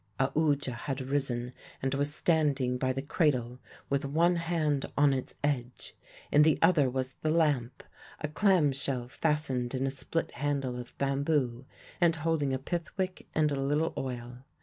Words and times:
Aoodya 0.19 0.73
had 0.73 0.99
risen 0.99 1.53
and 1.79 1.93
was 1.93 2.11
standing 2.11 2.79
by 2.79 2.91
the 2.91 3.03
cradle, 3.03 3.59
with 3.87 4.03
one 4.03 4.35
hand 4.37 4.87
on 4.97 5.13
its 5.13 5.35
edge; 5.43 5.95
in 6.31 6.41
the 6.41 6.57
other 6.59 6.89
was 6.89 7.13
the 7.21 7.29
lamp 7.29 7.83
a 8.19 8.27
clam 8.27 8.71
shell 8.71 9.07
fastened 9.07 9.75
in 9.75 9.85
a 9.85 9.91
split 9.91 10.31
handle 10.31 10.75
of 10.79 10.97
bamboo, 10.97 11.67
and 12.01 12.15
holding 12.15 12.51
a 12.51 12.57
pith 12.57 12.87
wick 12.97 13.27
and 13.35 13.51
a 13.51 13.61
little 13.61 13.93
oil. 13.95 14.39